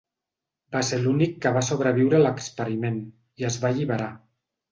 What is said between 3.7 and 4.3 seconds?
alliberar.